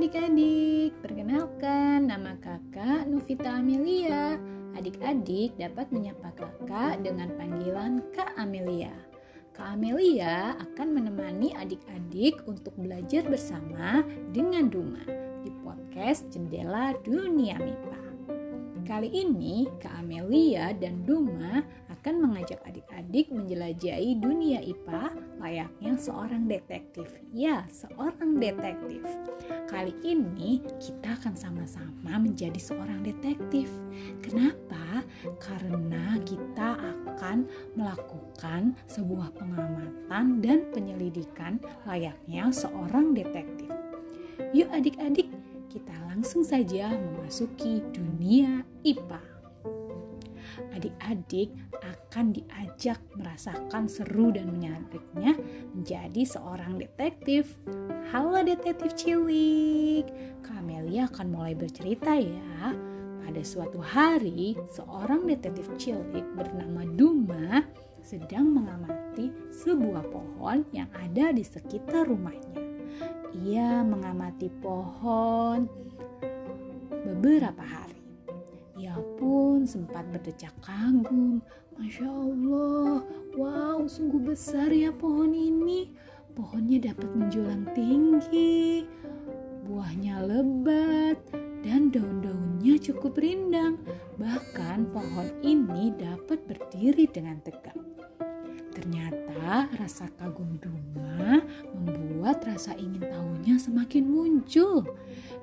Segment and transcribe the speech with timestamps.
[0.00, 4.40] adik-adik, perkenalkan nama kakak Novita Amelia.
[4.72, 8.96] Adik-adik dapat menyapa kakak dengan panggilan Kak Amelia.
[9.52, 14.00] Kak Amelia akan menemani adik-adik untuk belajar bersama
[14.32, 15.04] dengan Duma
[15.44, 18.09] di podcast Jendela Dunia MIPA.
[18.86, 21.60] Kali ini Kak Amelia dan Duma
[21.90, 25.04] akan mengajak adik-adik menjelajahi dunia IPA
[25.40, 27.08] layaknya seorang detektif.
[27.32, 29.04] Ya, seorang detektif.
[29.68, 33.68] Kali ini kita akan sama-sama menjadi seorang detektif.
[34.24, 35.04] Kenapa?
[35.40, 37.44] Karena kita akan
[37.76, 43.68] melakukan sebuah pengamatan dan penyelidikan layaknya seorang detektif.
[44.56, 45.28] Yuk adik-adik,
[45.70, 49.40] kita langsung saja memasuki dunia IPA
[50.74, 55.36] adik-adik akan diajak merasakan seru dan menariknya
[55.72, 57.56] menjadi seorang detektif.
[58.10, 60.06] Halo detektif cilik,
[60.42, 62.74] Kamelia akan mulai bercerita ya.
[63.20, 67.62] Pada suatu hari, seorang detektif cilik bernama Duma
[68.02, 72.58] sedang mengamati sebuah pohon yang ada di sekitar rumahnya.
[73.46, 75.70] Ia mengamati pohon
[77.06, 77.99] beberapa hari
[79.20, 81.44] pun sempat berdecak kagum.
[81.76, 83.04] Masya Allah,
[83.36, 85.92] wow sungguh besar ya pohon ini.
[86.32, 88.88] Pohonnya dapat menjulang tinggi,
[89.68, 91.20] buahnya lebat,
[91.60, 93.76] dan daun-daunnya cukup rindang.
[94.16, 97.76] Bahkan pohon ini dapat berdiri dengan tegak.
[98.72, 101.44] Ternyata rasa kagum Duma
[101.76, 104.86] membuat rasa ingin tahunya semakin muncul.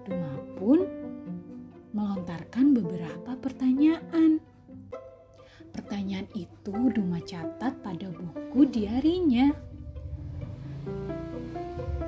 [0.08, 1.07] Duma pun
[2.18, 4.42] melontarkan beberapa pertanyaan.
[5.70, 9.54] Pertanyaan itu Duma catat pada buku diarinya.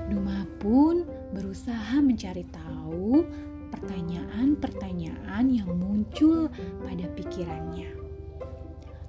[0.09, 1.05] Duma pun
[1.37, 3.21] berusaha mencari tahu
[3.69, 6.49] pertanyaan-pertanyaan yang muncul
[6.81, 7.93] pada pikirannya.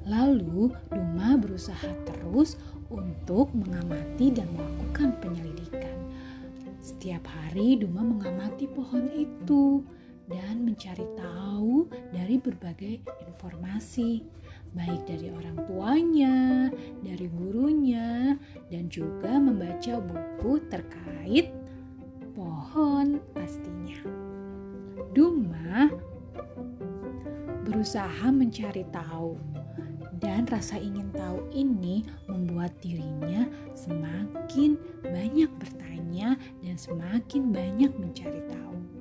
[0.05, 2.61] Lalu Duma berusaha terus
[2.93, 5.97] untuk mengamati dan melakukan penyelidikan.
[6.84, 9.81] Setiap hari Duma mengamati pohon itu
[10.31, 14.23] dan mencari tahu dari berbagai informasi,
[14.79, 16.71] baik dari orang tuanya,
[17.03, 18.39] dari gurunya,
[18.71, 21.51] dan juga membaca buku terkait
[22.39, 23.99] pohon pastinya.
[25.11, 25.91] Duma
[27.67, 29.35] berusaha mencari tahu
[30.23, 39.00] dan rasa ingin tahu ini membuat dirinya semakin banyak bertanya dan semakin banyak mencari tahu.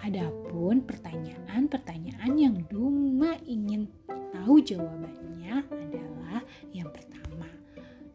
[0.00, 3.84] Adapun pertanyaan-pertanyaan yang Duma ingin
[4.32, 6.40] tahu jawabannya adalah
[6.72, 7.44] yang pertama.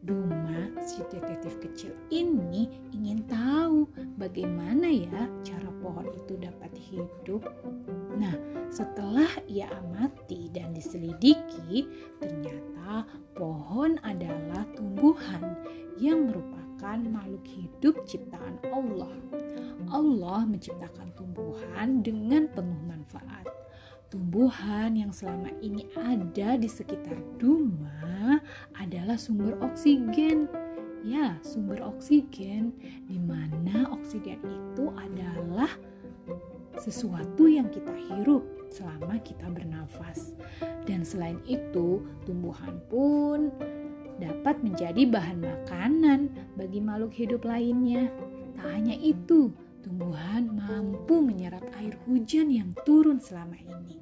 [0.02, 3.86] Duma, si detektif kecil ini ingin tahu
[4.18, 7.42] bagaimana ya cara pohon itu dapat hidup.
[8.18, 8.34] Nah,
[8.76, 11.88] setelah ia amati dan diselidiki,
[12.20, 15.56] ternyata pohon adalah tumbuhan
[15.96, 19.08] yang merupakan makhluk hidup ciptaan Allah
[19.92, 23.46] Allah menciptakan tumbuhan dengan penuh manfaat.
[24.10, 28.38] Tumbuhan yang selama ini ada di sekitar Duma
[28.78, 30.46] adalah sumber oksigen.
[31.06, 32.74] Ya, sumber oksigen
[33.06, 35.70] di mana oksigen itu adalah
[36.78, 40.36] sesuatu yang kita hirup selama kita bernafas.
[40.84, 43.50] Dan selain itu, tumbuhan pun
[44.16, 48.08] dapat menjadi bahan makanan bagi makhluk hidup lainnya.
[48.56, 49.52] Tak hanya itu,
[49.84, 54.00] tumbuhan mampu menyerap air hujan yang turun selama ini.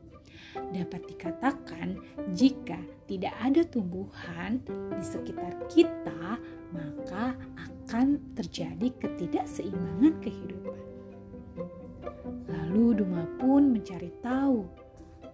[0.55, 1.99] Dapat dikatakan,
[2.31, 2.79] jika
[3.11, 4.63] tidak ada tumbuhan
[4.95, 6.39] di sekitar kita,
[6.71, 10.94] maka akan terjadi ketidakseimbangan kehidupan.
[12.95, 14.63] Duma pun mencari tahu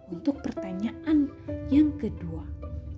[0.09, 1.29] untuk pertanyaan
[1.69, 2.49] yang kedua,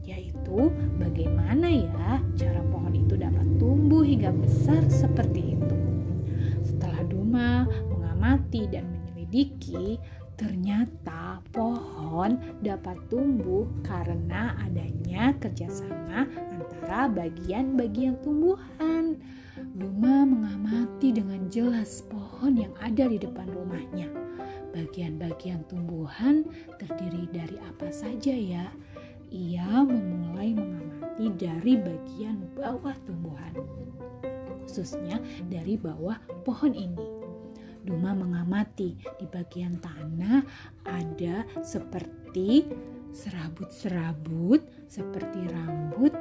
[0.06, 0.70] yaitu
[1.02, 5.82] bagaimana ya cara pohon itu dapat tumbuh hingga besar seperti itu
[8.22, 9.98] mengamati dan menyelidiki,
[10.38, 19.18] ternyata pohon dapat tumbuh karena adanya kerjasama antara bagian-bagian tumbuhan.
[19.74, 24.21] Duma mengamati dengan jelas pohon yang ada di depan rumahnya.
[24.72, 26.48] Bagian-bagian tumbuhan
[26.80, 28.66] terdiri dari apa saja ya?
[29.32, 33.54] Ia memulai mengamati dari bagian bawah tumbuhan,
[34.64, 37.08] khususnya dari bawah pohon ini.
[37.82, 40.46] Duma mengamati di bagian tanah
[40.86, 42.64] ada seperti
[43.12, 46.14] serabut-serabut seperti rambut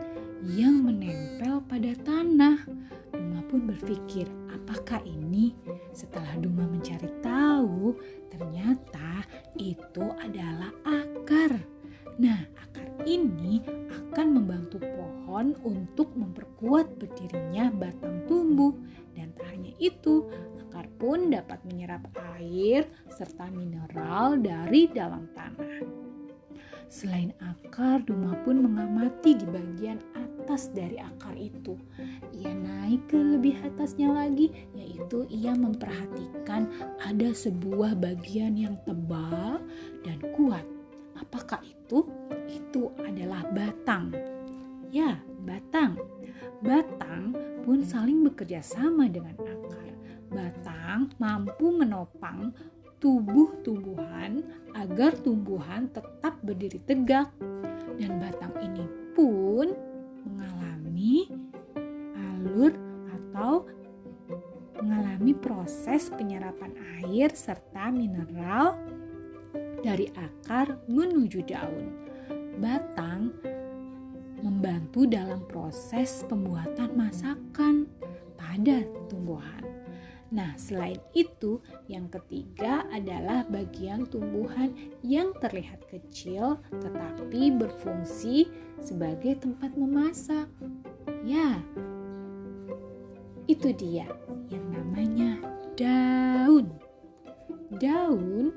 [0.44, 2.58] yang menempel pada tanah.
[3.52, 5.52] Pun berpikir, apakah ini?
[5.92, 8.00] Setelah Duma mencari tahu,
[8.32, 9.28] ternyata
[9.60, 11.60] itu adalah akar.
[12.16, 13.60] Nah, akar ini
[13.92, 18.72] akan membantu pohon untuk memperkuat berdirinya batang tumbuh.
[19.20, 20.32] Dan tak hanya itu,
[20.64, 22.08] akar pun dapat menyerap
[22.40, 26.11] air serta mineral dari dalam tanah.
[26.92, 31.80] Selain akar, Duma pun mengamati di bagian atas dari akar itu.
[32.36, 36.68] Ia naik ke lebih atasnya lagi, yaitu ia memperhatikan
[37.00, 39.64] ada sebuah bagian yang tebal
[40.04, 40.68] dan kuat.
[41.16, 42.12] Apakah itu?
[42.52, 44.12] Itu adalah batang.
[44.92, 45.16] Ya,
[45.48, 45.96] batang.
[46.60, 47.32] Batang
[47.64, 49.96] pun saling bekerja sama dengan akar.
[50.28, 52.52] Batang mampu menopang
[53.02, 54.46] tubuh tumbuhan
[54.78, 57.34] agar tumbuhan tetap berdiri tegak
[57.98, 58.86] dan batang ini
[59.18, 59.74] pun
[60.24, 61.26] mengalami
[62.14, 62.72] alur
[63.10, 63.66] atau
[64.78, 66.72] mengalami proses penyerapan
[67.02, 68.78] air serta mineral
[69.82, 72.06] dari akar menuju daun.
[72.62, 73.34] Batang
[74.46, 77.90] membantu dalam proses pembuatan masakan
[78.38, 79.71] pada tumbuhan.
[80.32, 81.60] Nah, selain itu,
[81.92, 84.72] yang ketiga adalah bagian tumbuhan
[85.04, 88.48] yang terlihat kecil tetapi berfungsi
[88.80, 90.48] sebagai tempat memasak.
[91.28, 91.60] Ya,
[93.52, 94.08] itu dia
[94.48, 95.44] yang namanya
[95.76, 96.72] daun.
[97.76, 98.56] Daun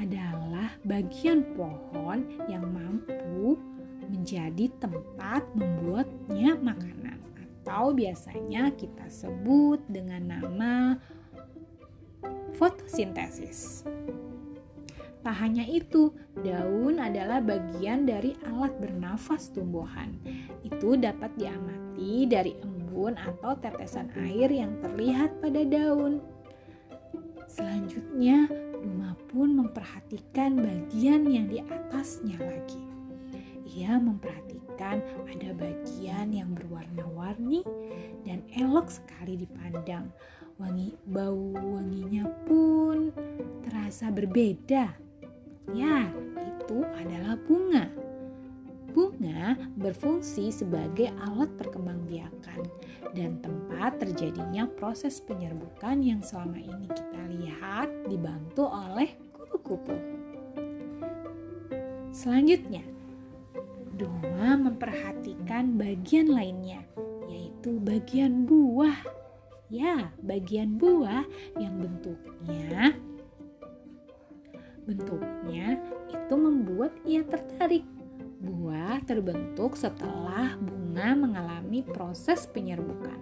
[0.00, 3.60] adalah bagian pohon yang mampu
[4.08, 7.13] menjadi tempat membuatnya makanan
[7.64, 11.00] atau biasanya kita sebut dengan nama
[12.60, 13.88] fotosintesis.
[15.24, 16.12] Tak hanya itu,
[16.44, 20.12] daun adalah bagian dari alat bernafas tumbuhan.
[20.60, 26.20] Itu dapat diamati dari embun atau tetesan air yang terlihat pada daun.
[27.48, 28.44] Selanjutnya,
[28.84, 32.84] Duma pun memperhatikan bagian yang di atasnya lagi.
[33.80, 37.62] Ia memperhatikan ada bagian yang berwarna-warni
[38.26, 40.10] dan elok sekali dipandang.
[40.58, 43.10] Wangi bau wanginya pun
[43.66, 44.94] terasa berbeda.
[45.74, 47.90] Ya, itu adalah bunga.
[48.94, 52.62] Bunga berfungsi sebagai alat perkembangbiakan
[53.18, 59.98] dan tempat terjadinya proses penyerbukan yang selama ini kita lihat dibantu oleh kupu-kupu.
[62.14, 62.93] Selanjutnya,
[63.94, 66.82] Doma memperhatikan bagian lainnya,
[67.30, 68.98] yaitu bagian buah.
[69.72, 71.24] Ya, bagian buah
[71.56, 72.94] yang bentuknya
[74.84, 75.80] bentuknya
[76.12, 77.84] itu membuat ia tertarik.
[78.44, 83.16] Buah terbentuk setelah bunga mengalami proses penyerbukan.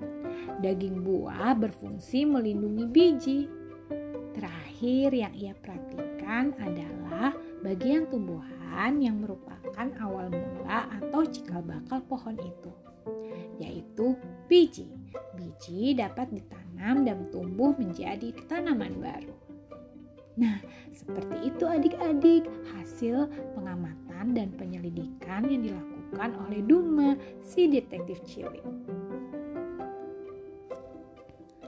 [0.59, 3.41] Daging buah berfungsi melindungi biji.
[4.35, 7.31] Terakhir yang ia perhatikan adalah
[7.63, 12.71] bagian tumbuhan yang merupakan awal mula atau cikal bakal pohon itu,
[13.61, 14.17] yaitu
[14.47, 14.89] biji.
[15.37, 19.37] Biji dapat ditanam dan tumbuh menjadi tanaman baru.
[20.33, 28.65] Nah, seperti itu adik-adik hasil pengamatan dan penyelidikan yang dilakukan oleh Duma, si detektif cilik.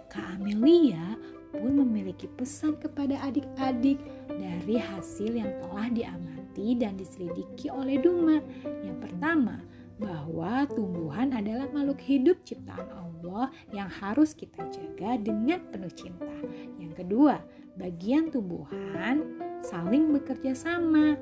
[0.09, 1.19] Kak Amelia
[1.53, 4.01] pun memiliki pesan kepada adik-adik
[4.33, 8.39] dari hasil yang telah diamati dan diselidiki oleh Duma.
[8.87, 9.59] Yang pertama,
[9.99, 16.35] bahwa tumbuhan adalah makhluk hidup ciptaan Allah yang harus kita jaga dengan penuh cinta.
[16.79, 17.39] Yang kedua,
[17.79, 19.23] bagian tumbuhan
[19.63, 21.15] saling bekerja sama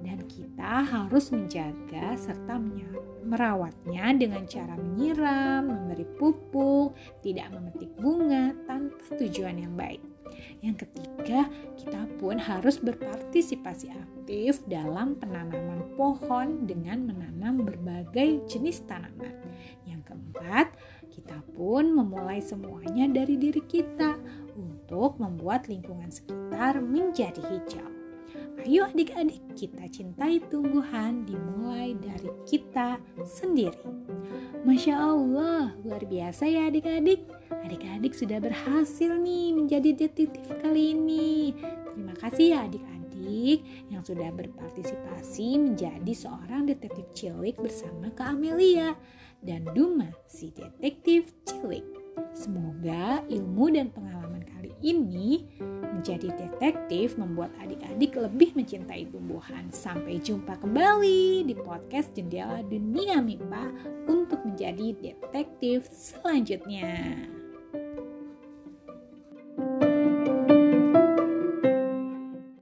[0.00, 2.56] dan kita harus menjaga serta
[3.24, 10.00] merawatnya dengan cara menyiram, memberi pupuk, tidak memetik bunga tanpa tujuan yang baik.
[10.60, 19.32] Yang ketiga, kita pun harus berpartisipasi aktif dalam penanaman pohon dengan menanam berbagai jenis tanaman.
[19.84, 20.66] Yang keempat,
[21.12, 24.16] kita pun memulai semuanya dari diri kita
[24.56, 27.99] untuk membuat lingkungan sekitar menjadi hijau.
[28.60, 33.80] Ayo adik-adik kita cintai tumbuhan dimulai dari kita sendiri.
[34.68, 37.24] Masya Allah, luar biasa ya adik-adik.
[37.64, 41.56] Adik-adik sudah berhasil nih menjadi detektif kali ini.
[41.88, 48.92] Terima kasih ya adik-adik yang sudah berpartisipasi menjadi seorang detektif cilik bersama Kak Amelia
[49.40, 51.84] dan Duma si detektif cilik.
[52.36, 55.48] Semoga ilmu dan pengalaman kali ini
[55.94, 59.66] menjadi detektif membuat adik-adik lebih mencintai tumbuhan.
[59.74, 63.64] Sampai jumpa kembali di podcast Jendela Dunia MIPA
[64.06, 67.39] untuk menjadi detektif selanjutnya.